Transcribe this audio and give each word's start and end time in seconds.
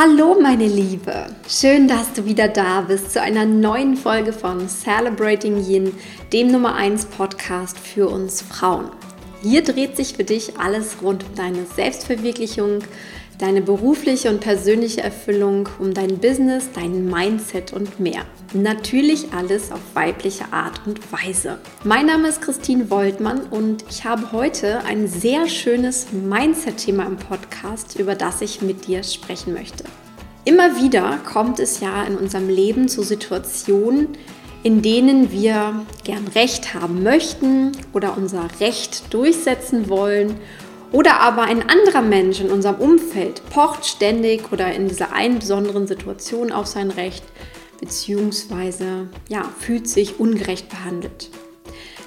Hallo 0.00 0.36
meine 0.40 0.68
Liebe, 0.68 1.26
schön, 1.48 1.88
dass 1.88 2.12
du 2.12 2.24
wieder 2.24 2.46
da 2.46 2.82
bist 2.82 3.10
zu 3.10 3.20
einer 3.20 3.44
neuen 3.44 3.96
Folge 3.96 4.32
von 4.32 4.68
Celebrating 4.68 5.56
Yin, 5.68 5.92
dem 6.32 6.52
Nummer 6.52 6.76
1 6.76 7.06
Podcast 7.06 7.76
für 7.76 8.06
uns 8.08 8.40
Frauen. 8.40 8.92
Hier 9.42 9.64
dreht 9.64 9.96
sich 9.96 10.14
für 10.14 10.22
dich 10.22 10.56
alles 10.56 11.02
rund 11.02 11.24
um 11.24 11.34
deine 11.34 11.66
Selbstverwirklichung, 11.74 12.78
deine 13.38 13.62
berufliche 13.62 14.30
und 14.30 14.40
persönliche 14.40 15.00
Erfüllung, 15.00 15.68
um 15.78 15.94
dein 15.94 16.18
Business, 16.18 16.68
dein 16.74 17.08
Mindset 17.08 17.72
und 17.72 18.00
mehr. 18.00 18.22
Natürlich 18.52 19.32
alles 19.32 19.70
auf 19.70 19.80
weibliche 19.94 20.52
Art 20.52 20.80
und 20.86 21.00
Weise. 21.12 21.58
Mein 21.84 22.06
Name 22.06 22.28
ist 22.28 22.42
Christine 22.42 22.90
Woltmann 22.90 23.42
und 23.50 23.84
ich 23.88 24.04
habe 24.04 24.32
heute 24.32 24.84
ein 24.84 25.06
sehr 25.06 25.48
schönes 25.48 26.08
Mindset-Thema 26.12 27.06
im 27.06 27.16
Podcast, 27.16 27.98
über 27.98 28.16
das 28.16 28.40
ich 28.40 28.60
mit 28.60 28.88
dir 28.88 29.04
sprechen 29.04 29.54
möchte. 29.54 29.84
Immer 30.44 30.82
wieder 30.82 31.18
kommt 31.30 31.60
es 31.60 31.80
ja 31.80 32.04
in 32.04 32.16
unserem 32.16 32.48
Leben 32.48 32.88
zu 32.88 33.02
Situationen, 33.02 34.08
in 34.64 34.82
denen 34.82 35.30
wir 35.30 35.86
gern 36.02 36.26
Recht 36.34 36.74
haben 36.74 37.04
möchten 37.04 37.72
oder 37.92 38.16
unser 38.16 38.48
Recht 38.58 39.14
durchsetzen 39.14 39.88
wollen 39.88 40.40
oder 40.92 41.20
aber 41.20 41.42
ein 41.42 41.68
anderer 41.68 42.02
Mensch 42.02 42.40
in 42.40 42.50
unserem 42.50 42.76
Umfeld 42.76 43.42
pocht 43.50 43.84
ständig 43.84 44.52
oder 44.52 44.72
in 44.72 44.88
dieser 44.88 45.12
einen 45.12 45.38
besonderen 45.38 45.86
Situation 45.86 46.52
auf 46.52 46.66
sein 46.66 46.90
Recht 46.90 47.24
beziehungsweise 47.80 49.08
ja, 49.28 49.44
fühlt 49.58 49.88
sich 49.88 50.18
ungerecht 50.18 50.68
behandelt. 50.68 51.30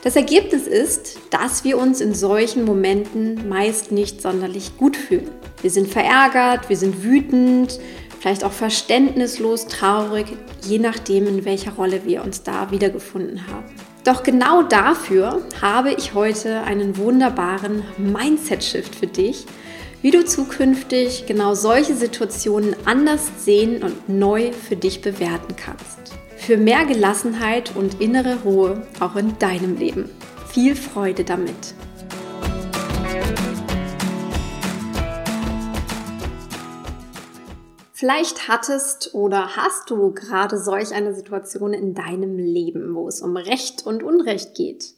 Das 0.04 0.16
Ergebnis 0.16 0.66
ist, 0.66 1.20
dass 1.30 1.64
wir 1.64 1.78
uns 1.78 2.02
in 2.02 2.16
solchen 2.16 2.66
Momenten 2.66 3.48
meist 3.48 3.92
nicht 3.92 4.22
sonderlich 4.22 4.78
gut 4.78 4.98
fühlen. 4.98 5.30
Wir 5.62 5.70
sind 5.70 5.88
verärgert, 5.88 6.70
wir 6.70 6.78
sind 6.78 7.04
wütend, 7.04 7.80
vielleicht 8.20 8.44
auch 8.44 8.52
verständnislos, 8.52 9.68
traurig, 9.68 10.26
je 10.64 10.80
nachdem, 10.80 11.28
in 11.28 11.46
welcher 11.46 11.74
Rolle 11.74 12.02
wir 12.06 12.24
uns 12.24 12.42
da 12.42 12.72
wiedergefunden 12.72 13.48
haben. 13.48 13.66
Doch 14.04 14.24
genau 14.24 14.64
dafür 14.64 15.44
habe 15.62 15.92
ich 15.94 16.16
heute 16.16 16.62
einen 16.64 16.98
wunderbaren 16.98 17.84
Mindset-Shift 17.98 18.96
für 18.96 19.06
dich, 19.06 19.46
wie 20.02 20.10
du 20.10 20.26
zukünftig 20.26 21.26
genau 21.28 21.54
solche 21.54 21.94
Situationen 21.94 22.76
anders 22.86 23.30
sehen 23.38 23.84
und 23.84 24.10
neu 24.10 24.54
für 24.54 24.76
dich 24.76 25.02
bewerten 25.02 25.56
kannst. 25.56 26.16
Für 26.36 26.58
mehr 26.58 26.86
Gelassenheit 26.86 27.76
und 27.76 28.02
innere 28.02 28.40
Ruhe 28.44 28.88
auch 29.00 29.16
in 29.16 29.38
deinem 29.38 29.78
Leben. 29.78 30.10
Viel 30.48 30.76
Freude 30.76 31.24
damit! 31.24 31.76
Vielleicht 38.02 38.48
hattest 38.48 39.14
oder 39.14 39.56
hast 39.56 39.92
du 39.92 40.12
gerade 40.12 40.58
solch 40.58 40.92
eine 40.92 41.14
Situation 41.14 41.72
in 41.72 41.94
deinem 41.94 42.36
Leben, 42.36 42.96
wo 42.96 43.08
es 43.08 43.22
um 43.22 43.38
Recht 43.38 43.86
und 43.86 44.02
Unrecht 44.02 44.56
geht. 44.56 44.96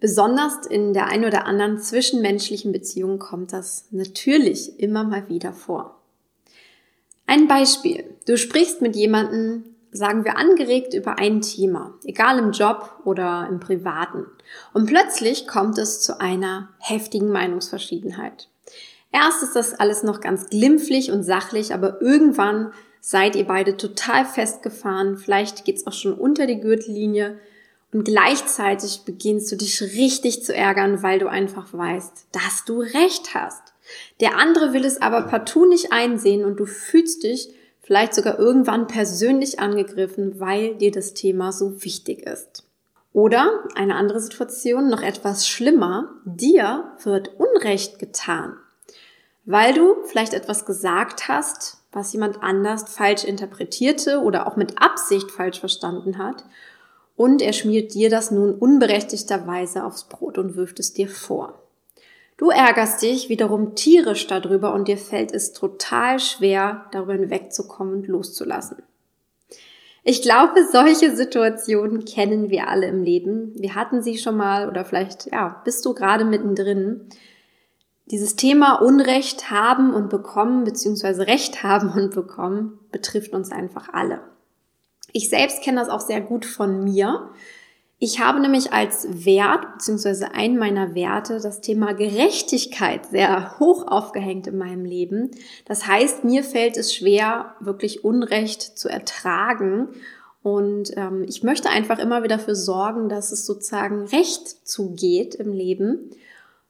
Besonders 0.00 0.66
in 0.66 0.92
der 0.92 1.06
ein 1.06 1.24
oder 1.24 1.46
anderen 1.46 1.78
zwischenmenschlichen 1.78 2.72
Beziehung 2.72 3.18
kommt 3.18 3.54
das 3.54 3.86
natürlich 3.90 4.78
immer 4.78 5.02
mal 5.02 5.30
wieder 5.30 5.54
vor. 5.54 6.02
Ein 7.26 7.48
Beispiel. 7.48 8.04
Du 8.26 8.36
sprichst 8.36 8.82
mit 8.82 8.96
jemandem, 8.96 9.64
sagen 9.90 10.26
wir 10.26 10.36
angeregt 10.36 10.92
über 10.92 11.18
ein 11.18 11.40
Thema, 11.40 11.94
egal 12.04 12.38
im 12.38 12.52
Job 12.52 13.00
oder 13.06 13.48
im 13.48 13.60
Privaten. 13.60 14.26
Und 14.74 14.84
plötzlich 14.84 15.48
kommt 15.48 15.78
es 15.78 16.02
zu 16.02 16.20
einer 16.20 16.68
heftigen 16.80 17.30
Meinungsverschiedenheit. 17.30 18.50
Erst 19.12 19.42
ist 19.42 19.56
das 19.56 19.74
alles 19.74 20.02
noch 20.02 20.20
ganz 20.20 20.50
glimpflich 20.50 21.10
und 21.10 21.22
sachlich, 21.22 21.72
aber 21.72 22.00
irgendwann 22.02 22.72
seid 23.00 23.36
ihr 23.36 23.46
beide 23.46 23.76
total 23.76 24.24
festgefahren. 24.24 25.16
Vielleicht 25.16 25.64
geht's 25.64 25.86
auch 25.86 25.92
schon 25.92 26.12
unter 26.12 26.46
die 26.46 26.60
Gürtellinie. 26.60 27.38
Und 27.92 28.04
gleichzeitig 28.04 29.02
beginnst 29.06 29.50
du 29.50 29.56
dich 29.56 29.80
richtig 29.80 30.42
zu 30.44 30.52
ärgern, 30.54 31.02
weil 31.02 31.20
du 31.20 31.28
einfach 31.28 31.72
weißt, 31.72 32.26
dass 32.32 32.64
du 32.64 32.80
recht 32.80 33.32
hast. 33.32 33.62
Der 34.20 34.36
andere 34.36 34.72
will 34.72 34.84
es 34.84 35.00
aber 35.00 35.22
partout 35.22 35.66
nicht 35.66 35.92
einsehen 35.92 36.44
und 36.44 36.58
du 36.58 36.66
fühlst 36.66 37.22
dich 37.22 37.48
vielleicht 37.80 38.12
sogar 38.12 38.40
irgendwann 38.40 38.88
persönlich 38.88 39.60
angegriffen, 39.60 40.40
weil 40.40 40.74
dir 40.74 40.90
das 40.90 41.14
Thema 41.14 41.52
so 41.52 41.84
wichtig 41.84 42.26
ist. 42.26 42.64
Oder 43.12 43.64
eine 43.76 43.94
andere 43.94 44.20
Situation, 44.20 44.90
noch 44.90 45.02
etwas 45.02 45.46
schlimmer, 45.46 46.12
dir 46.24 46.92
wird 47.04 47.30
Unrecht 47.38 48.00
getan 48.00 48.56
weil 49.46 49.72
du 49.72 49.94
vielleicht 50.04 50.34
etwas 50.34 50.66
gesagt 50.66 51.28
hast, 51.28 51.78
was 51.92 52.12
jemand 52.12 52.42
anders 52.42 52.92
falsch 52.92 53.24
interpretierte 53.24 54.20
oder 54.20 54.46
auch 54.46 54.56
mit 54.56 54.82
Absicht 54.82 55.30
falsch 55.30 55.60
verstanden 55.60 56.18
hat. 56.18 56.44
Und 57.16 57.40
er 57.40 57.54
schmiert 57.54 57.94
dir 57.94 58.10
das 58.10 58.30
nun 58.30 58.52
unberechtigterweise 58.52 59.84
aufs 59.84 60.04
Brot 60.04 60.36
und 60.36 60.56
wirft 60.56 60.78
es 60.80 60.92
dir 60.92 61.08
vor. 61.08 61.62
Du 62.36 62.50
ärgerst 62.50 63.00
dich 63.00 63.30
wiederum 63.30 63.74
tierisch 63.74 64.26
darüber 64.26 64.74
und 64.74 64.88
dir 64.88 64.98
fällt 64.98 65.32
es 65.32 65.54
total 65.54 66.20
schwer, 66.20 66.84
darüber 66.92 67.14
hinwegzukommen 67.14 67.94
und 67.94 68.08
loszulassen. 68.08 68.82
Ich 70.04 70.20
glaube, 70.22 70.66
solche 70.70 71.16
Situationen 71.16 72.04
kennen 72.04 72.50
wir 72.50 72.68
alle 72.68 72.86
im 72.86 73.02
Leben. 73.02 73.52
Wir 73.56 73.74
hatten 73.74 74.02
sie 74.02 74.18
schon 74.18 74.36
mal 74.36 74.68
oder 74.68 74.84
vielleicht, 74.84 75.32
ja, 75.32 75.62
bist 75.64 75.84
du 75.86 75.94
gerade 75.94 76.24
mittendrin. 76.24 77.08
Dieses 78.10 78.36
Thema 78.36 78.80
Unrecht 78.80 79.50
haben 79.50 79.92
und 79.92 80.10
bekommen, 80.10 80.64
beziehungsweise 80.64 81.26
Recht 81.26 81.64
haben 81.64 81.90
und 81.90 82.14
bekommen, 82.14 82.78
betrifft 82.92 83.32
uns 83.32 83.50
einfach 83.50 83.92
alle. 83.92 84.20
Ich 85.12 85.28
selbst 85.28 85.62
kenne 85.62 85.80
das 85.80 85.88
auch 85.88 86.00
sehr 86.00 86.20
gut 86.20 86.44
von 86.44 86.84
mir. 86.84 87.30
Ich 87.98 88.20
habe 88.20 88.40
nämlich 88.40 88.72
als 88.72 89.24
Wert, 89.24 89.72
beziehungsweise 89.72 90.34
ein 90.34 90.58
meiner 90.58 90.94
Werte, 90.94 91.40
das 91.40 91.62
Thema 91.62 91.94
Gerechtigkeit 91.94 93.06
sehr 93.06 93.58
hoch 93.58 93.86
aufgehängt 93.88 94.46
in 94.46 94.58
meinem 94.58 94.84
Leben. 94.84 95.30
Das 95.64 95.86
heißt, 95.86 96.22
mir 96.22 96.44
fällt 96.44 96.76
es 96.76 96.94
schwer, 96.94 97.54
wirklich 97.58 98.04
Unrecht 98.04 98.60
zu 98.78 98.88
ertragen. 98.88 99.88
Und 100.42 100.96
ähm, 100.96 101.24
ich 101.26 101.42
möchte 101.42 101.70
einfach 101.70 101.98
immer 101.98 102.22
wieder 102.22 102.36
dafür 102.36 102.54
sorgen, 102.54 103.08
dass 103.08 103.32
es 103.32 103.46
sozusagen 103.46 104.04
Recht 104.04 104.68
zugeht 104.68 105.34
im 105.34 105.52
Leben. 105.52 106.10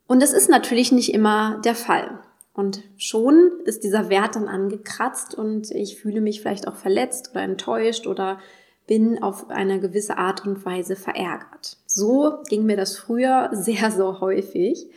Und 0.07 0.23
das 0.23 0.33
ist 0.33 0.49
natürlich 0.49 0.93
nicht 0.93 1.13
immer 1.13 1.61
der 1.65 1.75
Fall. 1.75 2.19
Und 2.55 2.83
schon 2.97 3.53
ist 3.65 3.85
dieser 3.85 4.09
Wert 4.09 4.37
dann 4.37 4.49
angekratzt 4.49 5.35
und 5.35 5.71
ich 5.73 6.01
fühle 6.01 6.21
mich 6.21 6.41
vielleicht 6.41 6.67
auch 6.67 6.77
verletzt 6.77 7.31
oder 7.33 7.43
enttäuscht 7.43 8.07
oder 8.07 8.39
bin 8.87 9.23
auf 9.23 9.51
eine 9.51 9.81
gewisse 9.81 10.17
Art 10.17 10.47
und 10.47 10.65
Weise 10.65 10.97
verärgert. 10.97 11.77
So 11.87 12.39
ging 12.49 12.65
mir 12.65 12.77
das 12.77 12.97
früher 12.97 13.51
sehr, 13.53 13.91
sehr 13.91 14.21
häufig. 14.21 14.89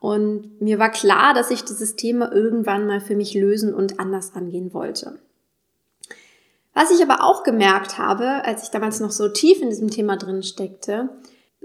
Und 0.00 0.60
mir 0.60 0.78
war 0.78 0.90
klar, 0.90 1.32
dass 1.34 1.50
ich 1.50 1.64
dieses 1.64 1.96
Thema 1.96 2.32
irgendwann 2.32 2.86
mal 2.86 3.00
für 3.00 3.16
mich 3.16 3.34
lösen 3.34 3.74
und 3.74 4.00
anders 4.00 4.34
angehen 4.34 4.74
wollte. 4.74 5.18
Was 6.74 6.90
ich 6.90 7.02
aber 7.02 7.24
auch 7.24 7.42
gemerkt 7.42 7.98
habe, 7.98 8.44
als 8.44 8.64
ich 8.64 8.70
damals 8.70 9.00
noch 9.00 9.10
so 9.10 9.28
tief 9.28 9.62
in 9.62 9.70
diesem 9.70 9.90
Thema 9.90 10.16
drin 10.16 10.42
steckte, 10.42 11.08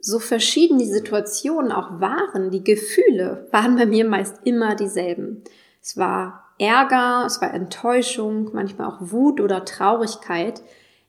so 0.02 0.20
verschieden 0.20 0.80
die 0.80 0.86
Situationen 0.86 1.72
auch 1.72 2.00
waren, 2.00 2.52
die 2.52 2.64
Gefühle 2.64 3.48
waren 3.52 3.76
bei 3.76 3.86
mir 3.86 4.06
meist 4.06 4.38
immer 4.44 4.76
dieselben. 4.76 5.44
Es 5.82 5.98
war 5.98 6.46
Ärger, 6.58 7.24
es 7.26 7.42
war 7.42 7.54
Enttäuschung, 7.54 8.52
manchmal 8.54 8.88
auch 8.88 8.98
Wut 9.00 9.40
oder 9.42 9.66
Traurigkeit. 9.66 10.62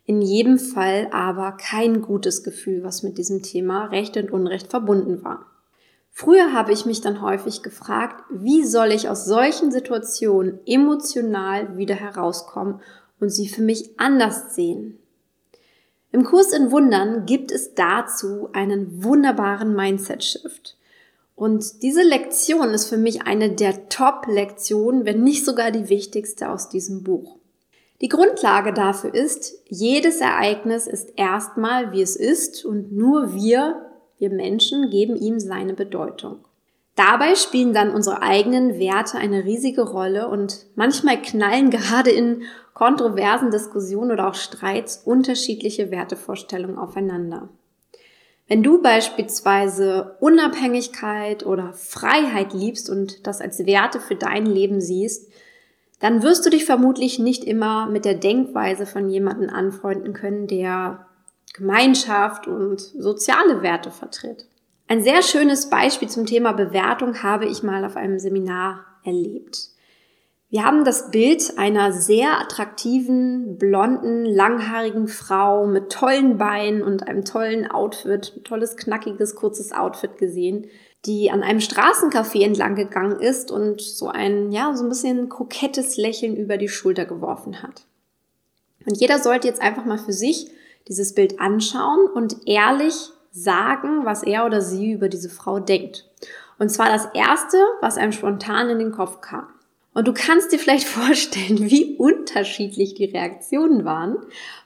In 0.04 0.22
jedem 0.22 0.58
Fall 0.58 1.08
aber 1.12 1.52
kein 1.52 2.02
gutes 2.02 2.42
Gefühl, 2.42 2.82
was 2.82 3.02
mit 3.02 3.18
diesem 3.18 3.42
Thema 3.42 3.86
Recht 3.86 4.16
und 4.16 4.30
Unrecht 4.30 4.68
verbunden 4.68 5.22
war. 5.22 5.46
Früher 6.10 6.52
habe 6.52 6.72
ich 6.72 6.84
mich 6.84 7.00
dann 7.00 7.22
häufig 7.22 7.62
gefragt, 7.62 8.22
wie 8.30 8.64
soll 8.64 8.92
ich 8.92 9.08
aus 9.08 9.24
solchen 9.24 9.72
Situationen 9.72 10.60
emotional 10.66 11.76
wieder 11.78 11.94
herauskommen 11.94 12.80
und 13.18 13.30
sie 13.30 13.48
für 13.48 13.62
mich 13.62 13.98
anders 13.98 14.54
sehen? 14.54 14.98
Im 16.12 16.24
Kurs 16.24 16.52
in 16.52 16.70
Wundern 16.70 17.24
gibt 17.24 17.50
es 17.50 17.74
dazu 17.74 18.50
einen 18.52 19.02
wunderbaren 19.02 19.74
Mindset-Shift. 19.74 20.76
Und 21.34 21.82
diese 21.82 22.02
Lektion 22.02 22.68
ist 22.70 22.88
für 22.90 22.98
mich 22.98 23.22
eine 23.22 23.50
der 23.52 23.88
Top-Lektionen, 23.88 25.06
wenn 25.06 25.24
nicht 25.24 25.46
sogar 25.46 25.70
die 25.70 25.88
wichtigste 25.88 26.50
aus 26.50 26.68
diesem 26.68 27.02
Buch. 27.02 27.38
Die 28.02 28.08
Grundlage 28.08 28.74
dafür 28.74 29.14
ist, 29.14 29.54
jedes 29.68 30.20
Ereignis 30.20 30.86
ist 30.86 31.14
erstmal, 31.16 31.92
wie 31.92 32.02
es 32.02 32.16
ist 32.16 32.64
und 32.64 32.92
nur 32.92 33.34
wir, 33.34 33.86
wir 34.18 34.30
Menschen, 34.30 34.90
geben 34.90 35.16
ihm 35.16 35.40
seine 35.40 35.72
Bedeutung. 35.72 36.44
Dabei 36.94 37.34
spielen 37.36 37.72
dann 37.72 37.90
unsere 37.90 38.22
eigenen 38.22 38.78
Werte 38.78 39.16
eine 39.16 39.44
riesige 39.44 39.82
Rolle 39.82 40.28
und 40.28 40.66
manchmal 40.74 41.20
knallen 41.20 41.70
gerade 41.70 42.10
in 42.10 42.42
kontroversen 42.74 43.50
Diskussionen 43.50 44.10
oder 44.12 44.28
auch 44.28 44.34
Streits 44.34 45.02
unterschiedliche 45.04 45.90
Wertevorstellungen 45.90 46.78
aufeinander. 46.78 47.48
Wenn 48.46 48.62
du 48.62 48.82
beispielsweise 48.82 50.16
Unabhängigkeit 50.20 51.46
oder 51.46 51.72
Freiheit 51.72 52.52
liebst 52.52 52.90
und 52.90 53.26
das 53.26 53.40
als 53.40 53.64
Werte 53.64 53.98
für 53.98 54.16
dein 54.16 54.44
Leben 54.44 54.80
siehst, 54.80 55.30
dann 56.00 56.22
wirst 56.22 56.44
du 56.44 56.50
dich 56.50 56.64
vermutlich 56.64 57.18
nicht 57.18 57.44
immer 57.44 57.86
mit 57.86 58.04
der 58.04 58.14
Denkweise 58.14 58.84
von 58.84 59.08
jemandem 59.08 59.48
anfreunden 59.48 60.12
können, 60.12 60.48
der 60.48 61.06
Gemeinschaft 61.54 62.46
und 62.46 62.80
soziale 62.80 63.62
Werte 63.62 63.90
vertritt. 63.90 64.46
Ein 64.92 65.02
sehr 65.02 65.22
schönes 65.22 65.70
Beispiel 65.70 66.10
zum 66.10 66.26
Thema 66.26 66.52
Bewertung 66.52 67.22
habe 67.22 67.46
ich 67.46 67.62
mal 67.62 67.86
auf 67.86 67.96
einem 67.96 68.18
Seminar 68.18 68.84
erlebt. 69.04 69.70
Wir 70.50 70.66
haben 70.66 70.84
das 70.84 71.10
Bild 71.10 71.56
einer 71.56 71.94
sehr 71.94 72.38
attraktiven, 72.38 73.56
blonden, 73.56 74.26
langhaarigen 74.26 75.08
Frau 75.08 75.66
mit 75.66 75.90
tollen 75.90 76.36
Beinen 76.36 76.82
und 76.82 77.08
einem 77.08 77.24
tollen 77.24 77.70
Outfit, 77.70 78.34
ein 78.36 78.44
tolles, 78.44 78.76
knackiges, 78.76 79.34
kurzes 79.34 79.72
Outfit 79.72 80.18
gesehen, 80.18 80.66
die 81.06 81.30
an 81.30 81.42
einem 81.42 81.60
Straßencafé 81.60 82.44
entlang 82.44 82.74
gegangen 82.74 83.18
ist 83.18 83.50
und 83.50 83.80
so 83.80 84.08
ein, 84.08 84.52
ja, 84.52 84.76
so 84.76 84.84
ein 84.84 84.90
bisschen 84.90 85.30
kokettes 85.30 85.96
Lächeln 85.96 86.36
über 86.36 86.58
die 86.58 86.68
Schulter 86.68 87.06
geworfen 87.06 87.62
hat. 87.62 87.86
Und 88.84 89.00
jeder 89.00 89.18
sollte 89.18 89.48
jetzt 89.48 89.62
einfach 89.62 89.86
mal 89.86 89.96
für 89.96 90.12
sich 90.12 90.50
dieses 90.86 91.14
Bild 91.14 91.40
anschauen 91.40 92.10
und 92.12 92.46
ehrlich 92.46 93.10
sagen, 93.32 94.04
was 94.04 94.22
er 94.22 94.46
oder 94.46 94.60
sie 94.60 94.92
über 94.92 95.08
diese 95.08 95.30
Frau 95.30 95.58
denkt. 95.58 96.08
Und 96.58 96.68
zwar 96.68 96.88
das 96.88 97.08
erste, 97.14 97.56
was 97.80 97.96
einem 97.96 98.12
spontan 98.12 98.68
in 98.70 98.78
den 98.78 98.92
Kopf 98.92 99.20
kam. 99.20 99.48
Und 99.94 100.06
du 100.06 100.14
kannst 100.14 100.52
dir 100.52 100.58
vielleicht 100.58 100.86
vorstellen, 100.88 101.70
wie 101.70 101.96
unterschiedlich 101.96 102.94
die 102.94 103.06
Reaktionen 103.06 103.84
waren. 103.84 104.18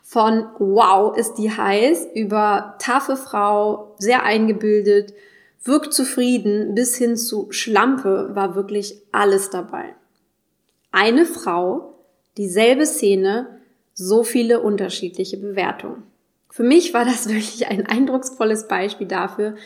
Von 0.03 0.47
wow, 0.59 1.17
ist 1.17 1.35
die 1.35 1.51
heiß, 1.51 2.09
über 2.15 2.77
taffe 2.79 3.17
Frau, 3.17 3.95
sehr 3.99 4.25
eingebildet, 4.25 5.15
wirkt 5.65 5.93
zufrieden, 5.95 6.75
bis 6.75 6.97
hin 6.97 7.17
zu 7.17 7.49
Schlampe 7.51 8.31
war 8.35 8.55
wirklich 8.55 9.03
alles 9.11 9.51
dabei. 9.51 9.95
Eine 10.93 11.27
Frau, 11.27 11.95
dieselbe 12.37 12.87
Szene, 12.87 13.59
so 13.95 14.23
viele 14.23 14.61
unterschiedliche 14.61 15.39
Bewertungen. 15.39 16.05
Für 16.57 16.63
mich 16.63 16.95
war 16.95 17.05
das 17.05 17.29
wirklich 17.29 17.69
ein 17.69 17.85
eindrucksvolles 17.87 18.67
Beispiel 18.67 19.07
dafür, 19.07 19.57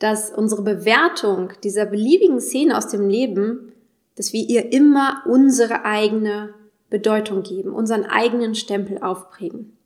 dass 0.00 0.32
unsere 0.32 0.62
Bewertung 0.62 1.52
dieser 1.62 1.86
beliebigen 1.86 2.40
Szene 2.40 2.76
aus 2.76 2.88
dem 2.88 3.08
Leben, 3.08 3.72
dass 4.16 4.32
wir 4.32 4.42
ihr 4.42 4.72
immer 4.72 5.22
unsere 5.26 5.84
eigene 5.84 6.52
Bedeutung 6.90 7.44
geben, 7.44 7.72
unseren 7.72 8.04
eigenen 8.04 8.56
Stempel 8.56 8.98
aufprägen. 8.98 9.76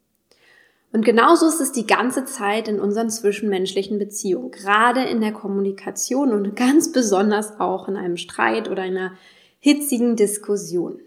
Und 0.90 1.04
genauso 1.04 1.46
ist 1.46 1.60
es 1.60 1.72
die 1.72 1.86
ganze 1.86 2.24
Zeit 2.24 2.66
in 2.66 2.80
unseren 2.80 3.10
zwischenmenschlichen 3.10 3.98
Beziehungen, 3.98 4.50
gerade 4.50 5.02
in 5.02 5.20
der 5.20 5.32
Kommunikation 5.32 6.32
und 6.32 6.56
ganz 6.56 6.92
besonders 6.92 7.60
auch 7.60 7.88
in 7.88 7.96
einem 7.96 8.16
Streit 8.16 8.70
oder 8.70 8.82
einer 8.82 9.12
hitzigen 9.58 10.16
Diskussion. 10.16 10.98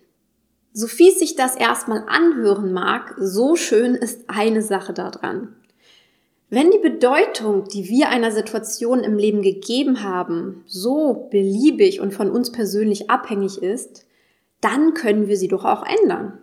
So 0.73 0.87
fies 0.87 1.19
sich 1.19 1.35
das 1.35 1.55
erstmal 1.55 2.03
anhören 2.07 2.71
mag, 2.71 3.15
so 3.17 3.55
schön 3.55 3.95
ist 3.95 4.23
eine 4.27 4.61
Sache 4.61 4.93
daran. 4.93 5.55
Wenn 6.49 6.71
die 6.71 6.79
Bedeutung, 6.79 7.65
die 7.65 7.87
wir 7.87 8.09
einer 8.09 8.31
Situation 8.31 9.03
im 9.03 9.17
Leben 9.17 9.41
gegeben 9.41 10.03
haben, 10.03 10.63
so 10.67 11.29
beliebig 11.31 12.01
und 12.01 12.13
von 12.13 12.29
uns 12.29 12.51
persönlich 12.51 13.09
abhängig 13.09 13.61
ist, 13.61 14.05
dann 14.59 14.93
können 14.93 15.27
wir 15.27 15.37
sie 15.37 15.47
doch 15.47 15.65
auch 15.65 15.85
ändern. 15.85 16.37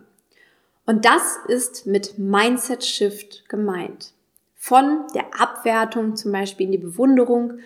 Und 0.85 1.05
das 1.05 1.37
ist 1.47 1.85
mit 1.85 2.17
Mindset 2.17 2.83
Shift 2.83 3.47
gemeint. 3.49 4.13
Von 4.55 5.05
der 5.13 5.39
Abwertung 5.39 6.15
zum 6.15 6.31
Beispiel 6.31 6.65
in 6.65 6.71
die 6.71 6.79
Bewunderung, 6.79 7.59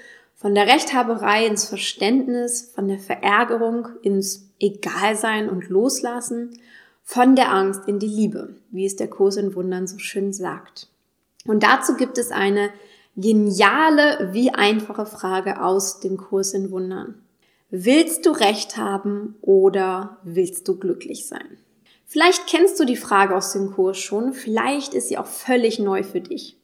von 0.44 0.56
der 0.56 0.68
Rechthaberei 0.68 1.48
ins 1.48 1.64
Verständnis, 1.64 2.70
von 2.76 2.90
der 2.90 3.00
Verärgerung 3.00 3.88
ins 4.02 4.50
Egalsein 4.60 5.48
und 5.48 5.70
Loslassen, 5.70 6.60
von 7.02 7.38
der 7.38 7.54
Angst 7.54 7.88
in 7.88 7.98
die 7.98 8.08
Liebe, 8.08 8.58
wie 8.70 8.86
es 8.86 8.98
der 8.98 9.10
Kurs 9.10 9.38
in 9.38 9.56
Wundern 9.56 9.88
so 9.88 10.00
schön 10.00 10.34
sagt. 10.34 10.90
Und 11.46 11.64
dazu 11.64 11.96
gibt 11.96 12.18
es 12.18 12.32
eine 12.32 12.72
geniale 13.16 14.32
wie 14.34 14.54
einfache 14.54 15.06
Frage 15.06 15.64
aus 15.64 16.02
dem 16.02 16.18
Kurs 16.18 16.52
in 16.52 16.72
Wundern. 16.72 17.24
Willst 17.70 18.26
du 18.26 18.32
Recht 18.32 18.76
haben 18.76 19.38
oder 19.40 20.18
willst 20.24 20.68
du 20.68 20.78
glücklich 20.78 21.26
sein? 21.26 21.58
Vielleicht 22.06 22.48
kennst 22.48 22.78
du 22.82 22.84
die 22.84 22.98
Frage 22.98 23.34
aus 23.34 23.54
dem 23.54 23.72
Kurs 23.72 23.98
schon, 23.98 24.34
vielleicht 24.34 24.94
ist 24.94 25.08
sie 25.08 25.18
auch 25.18 25.26
völlig 25.26 25.80
neu 25.80 26.04
für 26.04 26.20
dich. 26.20 26.58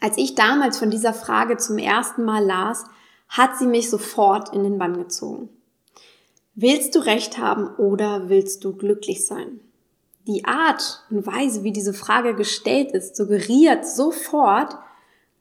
Als 0.00 0.16
ich 0.16 0.36
damals 0.36 0.78
von 0.78 0.90
dieser 0.90 1.12
Frage 1.12 1.56
zum 1.56 1.78
ersten 1.78 2.24
Mal 2.24 2.44
las, 2.44 2.84
hat 3.28 3.58
sie 3.58 3.66
mich 3.66 3.90
sofort 3.90 4.54
in 4.54 4.62
den 4.62 4.78
Bann 4.78 4.96
gezogen. 4.96 5.48
Willst 6.54 6.94
du 6.94 7.00
Recht 7.00 7.38
haben 7.38 7.74
oder 7.76 8.28
willst 8.28 8.64
du 8.64 8.74
glücklich 8.74 9.26
sein? 9.26 9.60
Die 10.26 10.44
Art 10.44 11.04
und 11.10 11.26
Weise, 11.26 11.62
wie 11.62 11.72
diese 11.72 11.92
Frage 11.92 12.34
gestellt 12.34 12.92
ist, 12.92 13.14
suggeriert 13.14 13.86
sofort, 13.86 14.76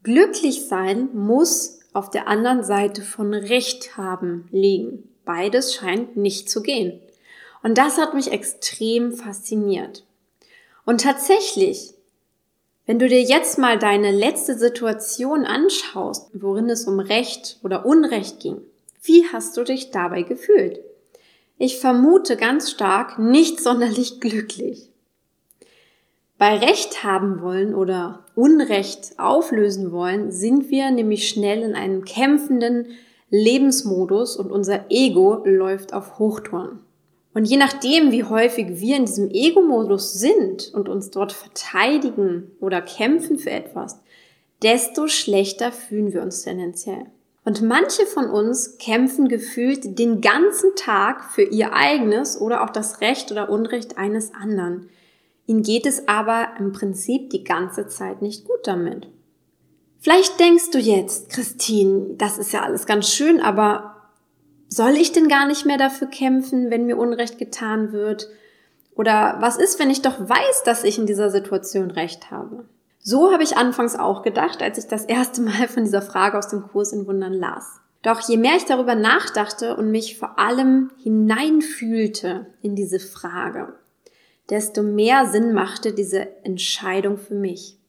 glücklich 0.04 0.68
sein 0.68 1.10
muss 1.14 1.80
auf 1.94 2.10
der 2.10 2.28
anderen 2.28 2.64
Seite 2.64 3.02
von 3.02 3.34
Recht 3.34 3.98
haben 3.98 4.48
liegen. 4.52 5.10
Beides 5.24 5.74
scheint 5.74 6.18
nicht 6.18 6.50
zu 6.50 6.62
gehen. 6.62 7.00
Und 7.64 7.78
das 7.78 7.98
hat 7.98 8.14
mich 8.14 8.32
extrem 8.32 9.14
fasziniert. 9.14 10.06
Und 10.86 11.02
tatsächlich, 11.02 11.96
wenn 12.86 13.00
du 13.00 13.08
dir 13.08 13.22
jetzt 13.22 13.58
mal 13.58 13.80
deine 13.80 14.12
letzte 14.12 14.58
Situation 14.58 15.46
anschaust, 15.46 16.30
worin 16.34 16.70
es 16.70 16.86
um 16.86 17.00
Recht 17.00 17.60
oder 17.64 17.86
Unrecht 17.86 18.40
ging, 18.40 18.62
wie 19.02 19.26
hast 19.32 19.58
du 19.58 19.64
dich 19.64 19.92
dabei 19.92 20.22
gefühlt? 20.22 20.80
Ich 21.58 21.80
vermute 21.80 22.38
ganz 22.38 22.70
stark 22.70 23.18
nicht 23.18 23.60
sonderlich 23.64 24.20
glücklich. 24.20 24.90
Bei 26.38 26.58
Recht 26.58 27.04
haben 27.04 27.42
wollen 27.42 27.74
oder 27.74 28.26
Unrecht 28.36 29.18
auflösen 29.18 29.92
wollen, 29.92 30.32
sind 30.32 30.70
wir 30.70 30.92
nämlich 30.92 31.30
schnell 31.30 31.62
in 31.64 31.76
einem 31.76 32.04
kämpfenden 32.04 32.88
Lebensmodus 33.30 34.36
und 34.36 34.52
unser 34.52 34.92
Ego 34.92 35.44
läuft 35.46 35.94
auf 35.94 36.20
Hochtouren. 36.20 36.85
Und 37.36 37.44
je 37.44 37.58
nachdem, 37.58 38.14
wie 38.14 38.24
häufig 38.24 38.80
wir 38.80 38.96
in 38.96 39.06
diesem 39.06 39.30
Ego-Modus 39.30 40.14
sind 40.14 40.74
und 40.74 40.88
uns 40.88 41.12
dort 41.12 41.34
verteidigen 41.34 42.50
oder 42.62 42.82
kämpfen 42.82 43.38
für 43.38 43.52
etwas, 43.52 44.00
desto 44.64 45.08
schlechter 45.08 45.74
fühlen 45.74 46.14
wir 46.14 46.22
uns 46.22 46.44
tendenziell. 46.44 47.08
Und 47.44 47.62
manche 47.62 48.06
von 48.06 48.30
uns 48.30 48.78
kämpfen 48.78 49.28
gefühlt 49.28 50.00
den 50.00 50.22
ganzen 50.22 50.76
Tag 50.78 51.26
für 51.26 51.44
ihr 51.44 51.74
eigenes 51.74 52.40
oder 52.40 52.64
auch 52.64 52.70
das 52.70 53.02
Recht 53.02 53.34
oder 53.34 53.50
Unrecht 53.50 53.98
eines 53.98 54.34
anderen. 54.34 54.88
Ihnen 55.46 55.62
geht 55.62 55.86
es 55.86 56.08
aber 56.08 56.52
im 56.58 56.72
Prinzip 56.72 57.32
die 57.32 57.44
ganze 57.44 57.88
Zeit 57.88 58.22
nicht 58.22 58.46
gut 58.46 58.66
damit. 58.66 59.10
Vielleicht 60.00 60.40
denkst 60.40 60.72
du 60.72 60.80
jetzt, 60.80 61.30
Christine, 61.30 62.16
das 62.18 62.38
ist 62.38 62.54
ja 62.54 62.62
alles 62.62 62.86
ganz 62.86 63.10
schön, 63.10 63.42
aber 63.42 63.95
soll 64.76 64.96
ich 64.98 65.12
denn 65.14 65.30
gar 65.30 65.48
nicht 65.48 65.66
mehr 65.66 65.78
dafür 65.78 66.08
kämpfen, 66.08 66.70
wenn 66.70 66.86
mir 66.86 66.98
Unrecht 66.98 67.38
getan 67.38 67.94
wird? 67.94 68.30
Oder 68.96 69.38
was 69.40 69.58
ist, 69.58 69.80
wenn 69.80 69.90
ich 69.90 70.02
doch 70.02 70.20
weiß, 70.20 70.64
dass 70.66 70.84
ich 70.84 70.98
in 70.98 71.06
dieser 71.06 71.30
Situation 71.30 71.92
Recht 71.92 72.30
habe? 72.32 72.66
So 73.00 73.32
habe 73.32 73.44
ich 73.44 73.56
anfangs 73.56 73.96
auch 73.96 74.22
gedacht, 74.22 74.62
als 74.62 74.78
ich 74.78 74.88
das 74.88 75.06
erste 75.06 75.42
Mal 75.42 75.68
von 75.68 75.84
dieser 75.84 76.02
Frage 76.02 76.38
aus 76.38 76.50
dem 76.50 76.64
Kurs 76.64 76.92
in 76.92 77.08
Wundern 77.08 77.34
las. 77.34 77.80
Doch 78.02 78.20
je 78.28 78.38
mehr 78.38 78.56
ich 78.58 78.66
darüber 78.66 78.96
nachdachte 78.96 79.78
und 79.78 79.92
mich 79.92 80.18
vor 80.18 80.38
allem 80.38 80.92
hineinfühlte 80.98 82.48
in 82.62 82.76
diese 82.76 83.00
Frage, 83.00 83.74
desto 84.50 84.84
mehr 84.84 85.28
Sinn 85.28 85.54
machte 85.54 85.94
diese 85.94 86.44
Entscheidung 86.44 87.18
für 87.18 87.34
mich. 87.36 87.80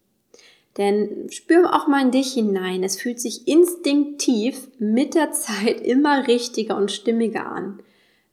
Denn 0.77 1.29
spür 1.31 1.75
auch 1.75 1.87
mal 1.87 2.03
in 2.03 2.11
dich 2.11 2.35
hinein. 2.35 2.83
Es 2.83 3.01
fühlt 3.01 3.21
sich 3.21 3.49
instinktiv 3.49 4.69
mit 4.79 5.15
der 5.15 5.33
Zeit 5.33 5.81
immer 5.81 6.27
richtiger 6.27 6.77
und 6.77 6.93
stimmiger 6.93 7.47
an, 7.47 7.81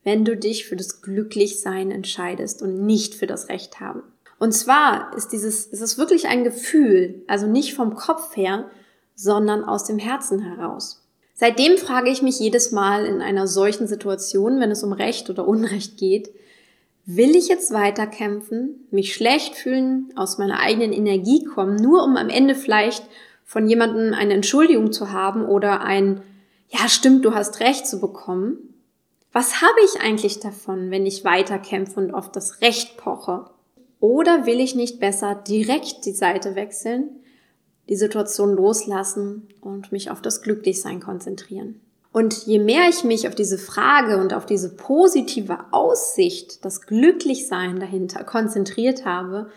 wenn 0.04 0.26
du 0.26 0.36
dich 0.36 0.66
für 0.66 0.76
das 0.76 1.02
Glücklichsein 1.02 1.92
entscheidest 1.92 2.62
und 2.62 2.86
nicht 2.86 3.16
für 3.16 3.28
das 3.28 3.50
Recht 3.50 3.80
haben. 3.80 4.04
Und 4.40 4.52
zwar 4.52 5.16
ist 5.16 5.30
dieses, 5.30 5.68
ist 5.68 5.82
es 5.82 5.98
wirklich 5.98 6.28
ein 6.28 6.44
Gefühl, 6.44 7.24
also 7.28 7.48
nicht 7.48 7.76
vom 7.76 7.96
Kopf 7.96 8.36
her, 8.36 8.70
sondern 9.16 9.64
aus 9.64 9.86
dem 9.86 10.00
Herzen 10.00 10.40
heraus. 10.40 11.08
Seitdem 11.34 11.78
frage 11.78 12.10
ich 12.10 12.22
mich 12.22 12.40
jedes 12.40 12.72
Mal 12.72 13.06
in 13.06 13.22
einer 13.22 13.48
solchen 13.48 13.88
Situation, 13.88 14.60
wenn 14.60 14.72
es 14.72 14.84
um 14.84 14.92
Recht 14.92 15.30
oder 15.30 15.48
Unrecht 15.48 15.98
geht, 15.98 16.30
will 17.06 17.36
ich 17.36 17.48
jetzt 17.48 17.74
weiterkämpfen, 17.74 18.88
mich 18.92 19.14
schlecht 19.14 19.56
fühlen, 19.56 20.14
aus 20.16 20.38
meiner 20.38 20.60
eigenen 20.60 20.94
Energie 20.94 21.44
kommen, 21.44 21.76
nur 21.76 22.04
um 22.04 22.16
am 22.16 22.30
Ende 22.30 22.56
vielleicht 22.56 23.04
von 23.44 23.68
jemandem 23.68 24.14
eine 24.14 24.34
Entschuldigung 24.34 24.92
zu 24.92 25.12
haben 25.12 25.46
oder 25.46 25.82
ein 25.82 26.22
Ja, 26.70 26.88
stimmt, 26.88 27.24
du 27.26 27.34
hast 27.34 27.60
recht 27.60 27.86
zu 27.86 28.00
bekommen? 28.00 28.58
Was 29.32 29.62
habe 29.62 29.80
ich 29.86 30.02
eigentlich 30.02 30.40
davon, 30.40 30.92
wenn 30.92 31.06
ich 31.06 31.26
weiterkämpfe 31.26 32.00
und 32.00 32.14
auf 32.14 32.32
das 32.32 32.62
Recht 32.62 32.98
poche? 32.98 33.46
Oder 34.00 34.46
will 34.46 34.60
ich 34.60 34.76
nicht 34.76 35.00
besser 35.00 35.36
direkt 35.36 36.06
die 36.06 36.12
Seite 36.12 36.56
wechseln, 36.56 37.10
die 37.90 37.96
Situation 37.96 38.56
loslassen 38.56 39.48
und 39.62 39.92
mich 39.92 40.10
auf 40.10 40.22
das 40.22 40.42
Glücklichsein 40.42 41.00
konzentrieren? 41.00 41.82
Und 42.14 42.46
je 42.46 42.60
mehr 42.60 42.88
ich 42.88 43.04
mich 43.04 43.28
auf 43.28 43.34
diese 43.34 43.58
Frage 43.58 44.20
und 44.20 44.36
auf 44.36 44.46
diese 44.46 44.70
positive 44.70 45.58
Aussicht, 45.72 46.64
das 46.64 46.84
Glücklichsein 46.84 47.80
dahinter 47.80 48.24
konzentriert 48.24 49.04
habe, 49.04 49.50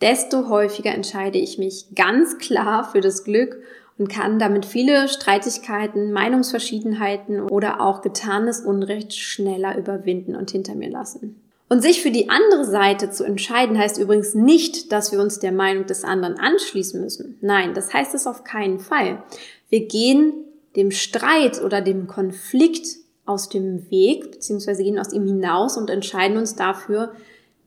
desto 0.00 0.48
häufiger 0.48 0.92
entscheide 0.92 1.38
ich 1.38 1.56
mich 1.56 1.94
ganz 1.94 2.38
klar 2.38 2.90
für 2.90 3.00
das 3.00 3.22
Glück 3.22 3.62
und 3.96 4.08
kann 4.08 4.40
damit 4.40 4.66
viele 4.66 5.08
Streitigkeiten, 5.08 6.10
Meinungsverschiedenheiten 6.10 7.42
oder 7.42 7.80
auch 7.80 8.02
getanes 8.02 8.60
Unrecht 8.60 9.14
schneller 9.14 9.78
überwinden 9.78 10.34
und 10.34 10.50
hinter 10.50 10.74
mir 10.74 10.90
lassen. 10.90 11.40
Und 11.68 11.82
sich 11.82 12.02
für 12.02 12.10
die 12.10 12.28
andere 12.28 12.64
Seite 12.64 13.12
zu 13.12 13.22
entscheiden, 13.22 13.78
heißt 13.78 13.98
übrigens 13.98 14.34
nicht, 14.34 14.90
dass 14.90 15.12
wir 15.12 15.20
uns 15.20 15.38
der 15.38 15.52
Meinung 15.52 15.86
des 15.86 16.02
anderen 16.02 16.36
anschließen 16.40 17.00
müssen. 17.00 17.38
Nein, 17.40 17.74
das 17.74 17.94
heißt 17.94 18.12
es 18.16 18.26
auf 18.26 18.42
keinen 18.42 18.80
Fall. 18.80 19.22
Wir 19.68 19.86
gehen 19.86 20.32
dem 20.76 20.90
Streit 20.90 21.62
oder 21.62 21.80
dem 21.80 22.06
Konflikt 22.06 22.86
aus 23.26 23.48
dem 23.48 23.90
Weg, 23.90 24.30
beziehungsweise 24.30 24.82
gehen 24.82 24.98
aus 24.98 25.12
ihm 25.12 25.26
hinaus 25.26 25.76
und 25.76 25.90
entscheiden 25.90 26.36
uns 26.36 26.56
dafür, 26.56 27.12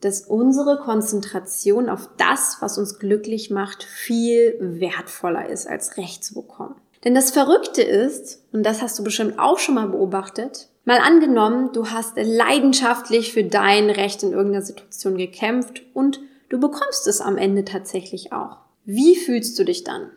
dass 0.02 0.22
unsere 0.22 0.80
Konzentration 0.80 1.90
auf 1.90 2.10
das, 2.18 2.58
was 2.60 2.78
uns 2.78 3.00
glücklich 3.00 3.50
macht, 3.50 3.84
viel 3.84 4.58
wertvoller 4.60 5.48
ist, 5.48 5.68
als 5.68 5.98
Recht 5.98 6.24
zu 6.24 6.34
bekommen. 6.34 6.76
Denn 7.04 7.16
das 7.16 7.32
Verrückte 7.32 7.82
ist, 7.82 8.44
und 8.52 8.64
das 8.64 8.82
hast 8.82 9.00
du 9.00 9.04
bestimmt 9.04 9.40
auch 9.40 9.60
schon 9.60 9.76
mal 9.76 9.88
beobachtet, 9.88 10.68
mal 10.86 11.00
angenommen, 11.00 11.70
du 11.74 11.88
hast 11.88 12.18
leidenschaftlich 12.18 13.32
für 13.34 13.44
dein 13.44 13.90
Recht 13.90 14.24
in 14.24 14.34
irgendeiner 14.34 14.66
Situation 14.66 15.18
gekämpft 15.18 15.84
und 15.94 16.20
du 16.50 16.60
bekommst 16.60 17.08
es 17.08 17.22
am 17.22 17.38
Ende 17.38 17.64
tatsächlich 17.64 18.34
auch. 18.34 18.58
Wie 18.86 19.16
fühlst 19.16 19.58
du 19.58 19.64
dich 19.64 19.86
dann? 19.86 20.12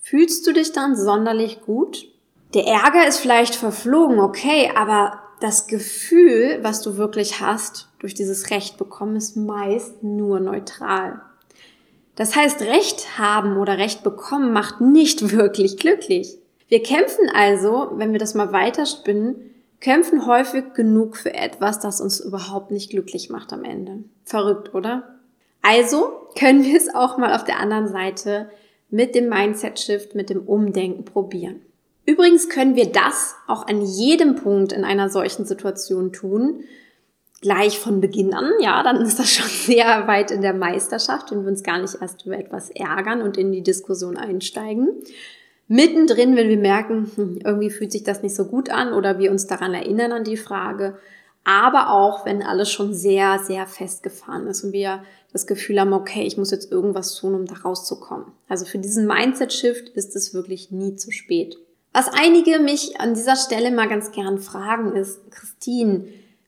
Fühlst 0.00 0.46
du 0.46 0.52
dich 0.52 0.72
dann 0.72 0.96
sonderlich 0.96 1.62
gut? 1.62 2.11
Der 2.54 2.66
Ärger 2.66 3.06
ist 3.06 3.18
vielleicht 3.18 3.54
verflogen, 3.54 4.20
okay, 4.20 4.70
aber 4.76 5.20
das 5.40 5.66
Gefühl, 5.66 6.58
was 6.62 6.82
du 6.82 6.96
wirklich 6.96 7.40
hast 7.40 7.88
durch 7.98 8.14
dieses 8.14 8.50
Recht 8.50 8.76
bekommen, 8.76 9.16
ist 9.16 9.36
meist 9.36 10.02
nur 10.02 10.38
neutral. 10.38 11.20
Das 12.14 12.36
heißt, 12.36 12.60
Recht 12.62 13.18
haben 13.18 13.56
oder 13.56 13.78
Recht 13.78 14.02
bekommen 14.02 14.52
macht 14.52 14.80
nicht 14.80 15.32
wirklich 15.32 15.78
glücklich. 15.78 16.38
Wir 16.68 16.82
kämpfen 16.82 17.28
also, 17.34 17.92
wenn 17.94 18.12
wir 18.12 18.18
das 18.18 18.34
mal 18.34 18.52
weiterspinnen, 18.52 19.50
kämpfen 19.80 20.26
häufig 20.26 20.74
genug 20.74 21.16
für 21.16 21.34
etwas, 21.34 21.80
das 21.80 22.00
uns 22.00 22.20
überhaupt 22.20 22.70
nicht 22.70 22.90
glücklich 22.90 23.30
macht 23.30 23.52
am 23.52 23.64
Ende. 23.64 24.04
Verrückt, 24.24 24.74
oder? 24.74 25.18
Also 25.60 26.12
können 26.38 26.64
wir 26.64 26.76
es 26.76 26.94
auch 26.94 27.18
mal 27.18 27.34
auf 27.34 27.44
der 27.44 27.58
anderen 27.58 27.88
Seite 27.88 28.50
mit 28.90 29.14
dem 29.14 29.28
Mindset-Shift, 29.28 30.14
mit 30.14 30.30
dem 30.30 30.40
Umdenken 30.40 31.04
probieren. 31.04 31.62
Übrigens 32.04 32.48
können 32.48 32.74
wir 32.74 32.90
das 32.90 33.36
auch 33.46 33.66
an 33.66 33.82
jedem 33.82 34.34
Punkt 34.36 34.72
in 34.72 34.84
einer 34.84 35.08
solchen 35.08 35.44
Situation 35.44 36.12
tun. 36.12 36.64
Gleich 37.40 37.78
von 37.78 38.00
Beginn 38.00 38.34
an, 38.34 38.52
ja, 38.60 38.82
dann 38.82 39.00
ist 39.00 39.18
das 39.18 39.30
schon 39.30 39.48
sehr 39.74 40.06
weit 40.06 40.30
in 40.30 40.42
der 40.42 40.54
Meisterschaft, 40.54 41.30
wenn 41.30 41.42
wir 41.42 41.50
uns 41.50 41.62
gar 41.62 41.80
nicht 41.80 41.96
erst 42.00 42.24
über 42.26 42.38
etwas 42.38 42.70
ärgern 42.70 43.22
und 43.22 43.36
in 43.36 43.52
die 43.52 43.62
Diskussion 43.62 44.16
einsteigen. 44.16 44.88
Mittendrin, 45.68 46.36
wenn 46.36 46.48
wir 46.48 46.58
merken, 46.58 47.10
hm, 47.14 47.38
irgendwie 47.44 47.70
fühlt 47.70 47.92
sich 47.92 48.04
das 48.04 48.22
nicht 48.22 48.34
so 48.34 48.44
gut 48.46 48.68
an 48.70 48.92
oder 48.92 49.18
wir 49.18 49.30
uns 49.30 49.46
daran 49.46 49.74
erinnern 49.74 50.12
an 50.12 50.24
die 50.24 50.36
Frage, 50.36 50.98
aber 51.44 51.90
auch 51.90 52.24
wenn 52.24 52.42
alles 52.42 52.70
schon 52.70 52.94
sehr, 52.94 53.38
sehr 53.38 53.66
festgefahren 53.66 54.46
ist 54.46 54.64
und 54.64 54.72
wir 54.72 55.02
das 55.32 55.46
Gefühl 55.46 55.80
haben, 55.80 55.92
okay, 55.92 56.22
ich 56.24 56.36
muss 56.36 56.50
jetzt 56.50 56.70
irgendwas 56.70 57.14
tun, 57.14 57.34
um 57.34 57.46
da 57.46 57.54
rauszukommen. 57.54 58.26
Also 58.48 58.64
für 58.64 58.78
diesen 58.78 59.06
Mindset-Shift 59.06 59.88
ist 59.88 60.14
es 60.14 60.34
wirklich 60.34 60.70
nie 60.70 60.94
zu 60.96 61.10
spät. 61.10 61.56
Was 61.92 62.08
einige 62.08 62.58
mich 62.58 63.00
an 63.00 63.14
dieser 63.14 63.36
Stelle 63.36 63.70
mal 63.70 63.88
ganz 63.88 64.12
gern 64.12 64.38
fragen 64.38 64.96
ist, 64.96 65.30
Christine, 65.30 66.06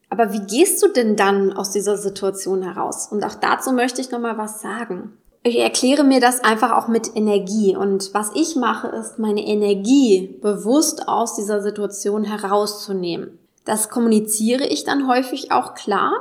aber 0.09 0.33
wie 0.33 0.47
gehst 0.47 0.83
du 0.83 0.89
denn 0.89 1.17
dann 1.17 1.53
aus 1.53 1.71
dieser 1.71 1.97
Situation 1.97 2.63
heraus? 2.63 3.09
Und 3.11 3.25
auch 3.25 3.35
dazu 3.35 3.73
möchte 3.73 4.01
ich 4.01 4.11
nochmal 4.11 4.39
was 4.39 4.61
sagen. 4.63 5.19
Ich 5.43 5.59
erkläre 5.59 6.05
mir 6.05 6.21
das 6.21 6.41
einfach 6.41 6.73
auch 6.73 6.89
mit 6.89 7.15
Energie. 7.15 7.77
Und 7.77 8.15
was 8.15 8.31
ich 8.35 8.57
mache, 8.57 8.89
ist, 8.89 9.19
meine 9.19 9.45
Energie 9.45 10.39
bewusst 10.41 11.07
aus 11.09 11.35
dieser 11.35 11.61
Situation 11.61 12.25
herauszunehmen. 12.25 13.39
Das 13.67 13.91
kommuniziere 13.91 14.67
ich 14.67 14.85
dann 14.85 15.07
häufig 15.09 15.53
auch 15.53 15.75
klar. 15.75 16.13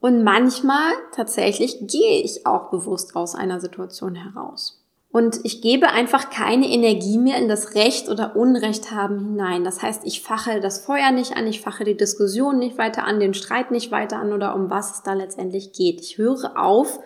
Und 0.00 0.24
manchmal 0.24 0.92
tatsächlich 1.14 1.86
gehe 1.86 2.22
ich 2.22 2.46
auch 2.46 2.70
bewusst 2.70 3.14
aus 3.14 3.34
einer 3.34 3.60
Situation 3.60 4.14
heraus. 4.14 4.79
Und 5.12 5.40
ich 5.42 5.60
gebe 5.60 5.90
einfach 5.90 6.30
keine 6.30 6.68
Energie 6.68 7.18
mehr 7.18 7.36
in 7.38 7.48
das 7.48 7.74
Recht 7.74 8.08
oder 8.08 8.36
Unrecht 8.36 8.92
haben 8.92 9.18
hinein. 9.18 9.64
Das 9.64 9.82
heißt, 9.82 10.02
ich 10.04 10.22
fache 10.22 10.60
das 10.60 10.84
Feuer 10.84 11.10
nicht 11.10 11.36
an, 11.36 11.48
ich 11.48 11.60
fache 11.60 11.82
die 11.82 11.96
Diskussion 11.96 12.60
nicht 12.60 12.78
weiter 12.78 13.04
an, 13.04 13.18
den 13.18 13.34
Streit 13.34 13.72
nicht 13.72 13.90
weiter 13.90 14.18
an 14.18 14.32
oder 14.32 14.54
um 14.54 14.70
was 14.70 14.92
es 14.92 15.02
da 15.02 15.14
letztendlich 15.14 15.72
geht. 15.72 16.00
Ich 16.00 16.16
höre 16.16 16.56
auf 16.56 17.00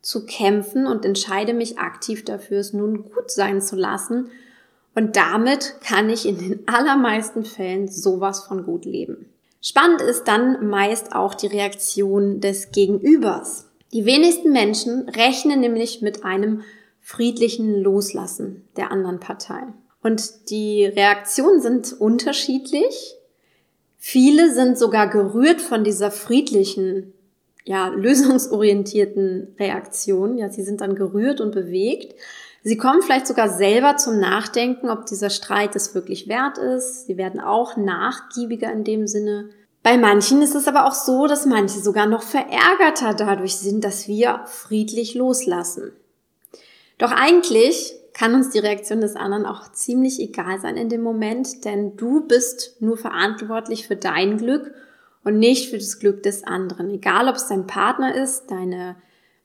zu 0.00 0.24
kämpfen 0.24 0.86
und 0.86 1.04
entscheide 1.04 1.52
mich 1.52 1.78
aktiv 1.78 2.24
dafür, 2.24 2.60
es 2.60 2.72
nun 2.72 3.04
gut 3.04 3.30
sein 3.30 3.60
zu 3.60 3.76
lassen. 3.76 4.30
Und 4.94 5.16
damit 5.16 5.74
kann 5.84 6.08
ich 6.08 6.26
in 6.26 6.38
den 6.38 6.60
allermeisten 6.66 7.44
Fällen 7.44 7.88
sowas 7.88 8.40
von 8.40 8.64
gut 8.64 8.86
leben. 8.86 9.26
Spannend 9.60 10.00
ist 10.00 10.24
dann 10.24 10.68
meist 10.68 11.14
auch 11.14 11.34
die 11.34 11.46
Reaktion 11.46 12.40
des 12.40 12.72
Gegenübers. 12.72 13.68
Die 13.92 14.06
wenigsten 14.06 14.52
Menschen 14.52 15.08
rechnen 15.10 15.60
nämlich 15.60 16.00
mit 16.00 16.24
einem 16.24 16.62
friedlichen 17.10 17.74
Loslassen 17.82 18.68
der 18.76 18.92
anderen 18.92 19.18
Partei. 19.18 19.62
Und 20.00 20.48
die 20.50 20.86
Reaktionen 20.86 21.60
sind 21.60 21.92
unterschiedlich. 21.92 23.16
Viele 23.98 24.54
sind 24.54 24.78
sogar 24.78 25.08
gerührt 25.08 25.60
von 25.60 25.82
dieser 25.82 26.12
friedlichen, 26.12 27.12
ja, 27.64 27.88
lösungsorientierten 27.88 29.56
Reaktion. 29.58 30.38
Ja, 30.38 30.50
sie 30.50 30.62
sind 30.62 30.80
dann 30.82 30.94
gerührt 30.94 31.40
und 31.40 31.50
bewegt. 31.50 32.14
Sie 32.62 32.76
kommen 32.76 33.02
vielleicht 33.02 33.26
sogar 33.26 33.48
selber 33.48 33.96
zum 33.96 34.20
Nachdenken, 34.20 34.88
ob 34.88 35.06
dieser 35.06 35.30
Streit 35.30 35.74
es 35.74 35.96
wirklich 35.96 36.28
wert 36.28 36.58
ist. 36.58 37.06
Sie 37.06 37.16
werden 37.16 37.40
auch 37.40 37.76
nachgiebiger 37.76 38.70
in 38.70 38.84
dem 38.84 39.08
Sinne. 39.08 39.50
Bei 39.82 39.98
manchen 39.98 40.42
ist 40.42 40.54
es 40.54 40.68
aber 40.68 40.86
auch 40.86 40.94
so, 40.94 41.26
dass 41.26 41.44
manche 41.44 41.80
sogar 41.80 42.06
noch 42.06 42.22
verärgerter 42.22 43.14
dadurch 43.14 43.56
sind, 43.56 43.82
dass 43.82 44.06
wir 44.06 44.42
friedlich 44.46 45.16
loslassen. 45.16 45.90
Doch 47.00 47.12
eigentlich 47.12 47.94
kann 48.12 48.34
uns 48.34 48.50
die 48.50 48.58
Reaktion 48.58 49.00
des 49.00 49.16
anderen 49.16 49.46
auch 49.46 49.72
ziemlich 49.72 50.20
egal 50.20 50.60
sein 50.60 50.76
in 50.76 50.90
dem 50.90 51.02
Moment, 51.02 51.64
denn 51.64 51.96
du 51.96 52.26
bist 52.26 52.76
nur 52.80 52.98
verantwortlich 52.98 53.86
für 53.86 53.96
dein 53.96 54.36
Glück 54.36 54.70
und 55.24 55.38
nicht 55.38 55.70
für 55.70 55.78
das 55.78 55.98
Glück 55.98 56.22
des 56.22 56.44
anderen. 56.44 56.90
Egal, 56.90 57.28
ob 57.28 57.36
es 57.36 57.48
dein 57.48 57.66
Partner 57.66 58.14
ist, 58.14 58.50
deine 58.50 58.96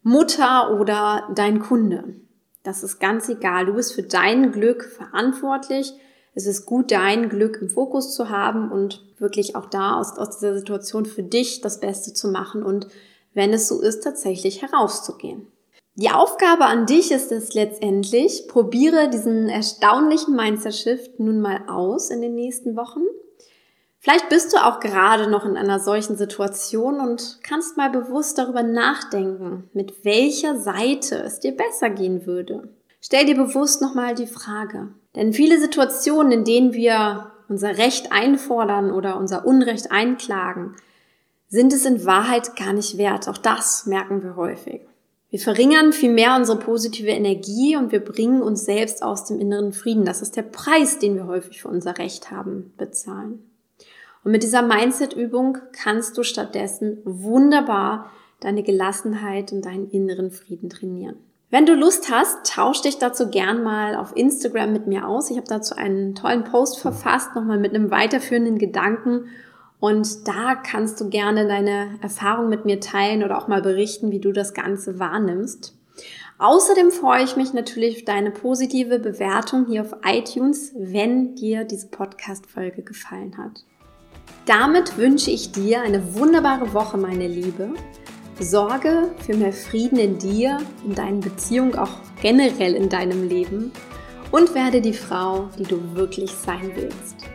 Mutter 0.03 0.77
oder 0.77 1.29
dein 1.33 1.59
Kunde. 1.59 2.15
Das 2.63 2.83
ist 2.83 2.99
ganz 2.99 3.29
egal. 3.29 3.67
Du 3.67 3.75
bist 3.75 3.93
für 3.93 4.03
dein 4.03 4.51
Glück 4.51 4.83
verantwortlich. 4.83 5.93
Es 6.33 6.47
ist 6.47 6.65
gut, 6.65 6.91
dein 6.91 7.29
Glück 7.29 7.59
im 7.61 7.69
Fokus 7.69 8.13
zu 8.13 8.29
haben 8.29 8.69
und 8.69 9.01
wirklich 9.17 9.55
auch 9.55 9.67
da 9.67 9.95
aus, 9.95 10.17
aus 10.17 10.39
dieser 10.39 10.57
Situation 10.57 11.05
für 11.05 11.23
dich 11.23 11.61
das 11.61 11.79
Beste 11.79 12.13
zu 12.13 12.27
machen 12.27 12.63
und 12.63 12.87
wenn 13.33 13.53
es 13.53 13.69
so 13.69 13.81
ist, 13.81 14.03
tatsächlich 14.03 14.61
herauszugehen. 14.61 15.47
Die 15.97 16.09
Aufgabe 16.09 16.65
an 16.65 16.85
dich 16.85 17.11
ist 17.11 17.31
es 17.31 17.53
letztendlich, 17.53 18.49
probiere 18.49 19.09
diesen 19.09 19.47
erstaunlichen 19.47 20.35
Mindset-Shift 20.35 21.21
nun 21.21 21.39
mal 21.39 21.61
aus 21.69 22.09
in 22.09 22.21
den 22.21 22.35
nächsten 22.35 22.75
Wochen. 22.75 23.03
Vielleicht 23.99 24.27
bist 24.27 24.51
du 24.51 24.57
auch 24.57 24.81
gerade 24.81 25.29
noch 25.29 25.45
in 25.45 25.55
einer 25.55 25.79
solchen 25.79 26.17
Situation 26.17 26.99
und 26.99 27.39
kannst 27.43 27.77
mal 27.77 27.89
bewusst 27.89 28.37
darüber 28.37 28.61
nachdenken, 28.61 29.69
mit 29.71 30.03
welcher 30.03 30.59
Seite 30.59 31.15
es 31.15 31.39
dir 31.39 31.55
besser 31.55 31.89
gehen 31.89 32.25
würde. 32.25 32.67
Stell 32.99 33.25
dir 33.25 33.35
bewusst 33.35 33.81
nochmal 33.81 34.15
die 34.15 34.27
Frage. 34.27 34.89
Denn 35.15 35.31
viele 35.31 35.61
Situationen, 35.61 36.33
in 36.33 36.43
denen 36.43 36.73
wir 36.73 37.31
unser 37.47 37.77
Recht 37.77 38.11
einfordern 38.11 38.91
oder 38.91 39.17
unser 39.17 39.45
Unrecht 39.45 39.93
einklagen, 39.93 40.75
sind 41.47 41.71
es 41.71 41.85
in 41.85 42.05
Wahrheit 42.05 42.57
gar 42.57 42.73
nicht 42.73 42.97
wert. 42.97 43.29
Auch 43.29 43.37
das 43.37 43.85
merken 43.85 44.23
wir 44.23 44.35
häufig. 44.35 44.81
Wir 45.35 45.41
verringern 45.41 45.91
vielmehr 45.91 46.37
unsere 46.37 46.57
positive 46.57 47.09
Energie 47.09 47.75
und 47.75 47.91
wir 47.91 47.99
bringen 47.99 48.41
uns 48.41 48.63
selbst 48.63 49.03
aus 49.03 49.25
dem 49.25 49.37
inneren 49.37 49.73
Frieden. 49.73 50.05
Das 50.05 50.21
ist 50.21 50.37
der 50.37 50.43
Preis, 50.43 50.97
den 50.97 51.15
wir 51.15 51.27
häufig 51.27 51.61
für 51.61 51.67
unser 51.67 51.97
Recht 51.97 52.31
haben, 52.31 52.71
bezahlen. 52.77 53.43
Und 54.23 54.31
mit 54.31 54.43
dieser 54.43 54.61
Mindset-Übung 54.61 55.57
kannst 55.73 56.17
du 56.17 56.23
stattdessen 56.23 56.99
wunderbar 57.03 58.09
deine 58.39 58.63
Gelassenheit 58.63 59.51
und 59.51 59.65
deinen 59.65 59.89
inneren 59.89 60.31
Frieden 60.31 60.69
trainieren. 60.69 61.17
Wenn 61.49 61.65
du 61.65 61.75
Lust 61.75 62.09
hast, 62.09 62.49
tausch 62.49 62.81
dich 62.83 62.97
dazu 62.97 63.29
gern 63.29 63.61
mal 63.61 63.97
auf 63.97 64.15
Instagram 64.15 64.71
mit 64.71 64.87
mir 64.87 65.05
aus. 65.05 65.29
Ich 65.29 65.35
habe 65.35 65.49
dazu 65.49 65.75
einen 65.75 66.15
tollen 66.15 66.45
Post 66.45 66.79
verfasst, 66.79 67.35
nochmal 67.35 67.59
mit 67.59 67.75
einem 67.75 67.91
weiterführenden 67.91 68.57
Gedanken 68.57 69.25
und 69.79 70.27
da 70.27 70.55
kannst 70.55 70.99
du 71.01 71.09
gerne 71.09 71.47
deine 71.47 71.99
Erfahrung 72.01 72.49
mit 72.49 72.65
mir 72.65 72.79
teilen 72.79 73.23
oder 73.23 73.37
auch 73.37 73.47
mal 73.47 73.61
berichten, 73.61 74.11
wie 74.11 74.19
du 74.19 74.31
das 74.31 74.53
Ganze 74.53 74.99
wahrnimmst. 74.99 75.75
Außerdem 76.37 76.91
freue 76.91 77.23
ich 77.23 77.37
mich 77.37 77.53
natürlich 77.53 77.97
auf 77.97 78.05
deine 78.05 78.31
positive 78.31 78.99
Bewertung 78.99 79.67
hier 79.67 79.81
auf 79.81 79.95
iTunes, 80.05 80.73
wenn 80.77 81.35
dir 81.35 81.63
diese 81.63 81.87
Podcast-Folge 81.87 82.81
gefallen 82.81 83.37
hat. 83.37 83.63
Damit 84.45 84.97
wünsche 84.97 85.31
ich 85.31 85.51
dir 85.51 85.81
eine 85.81 86.15
wunderbare 86.15 86.73
Woche, 86.73 86.97
meine 86.97 87.27
Liebe. 87.27 87.69
Sorge 88.39 89.11
für 89.25 89.35
mehr 89.35 89.53
Frieden 89.53 89.97
in 89.97 90.17
dir, 90.17 90.57
in 90.85 90.93
deinen 90.93 91.21
Beziehungen, 91.21 91.75
auch 91.75 91.99
generell 92.21 92.75
in 92.75 92.89
deinem 92.89 93.29
Leben 93.29 93.71
und 94.31 94.53
werde 94.53 94.81
die 94.81 94.93
Frau, 94.93 95.49
die 95.57 95.63
du 95.63 95.95
wirklich 95.95 96.31
sein 96.31 96.69
willst. 96.75 97.34